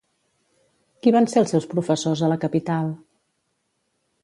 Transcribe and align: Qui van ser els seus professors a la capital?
Qui 1.03 1.13
van 1.15 1.27
ser 1.33 1.43
els 1.43 1.53
seus 1.55 1.69
professors 1.75 2.25
a 2.29 2.33
la 2.33 2.39
capital? 2.47 2.91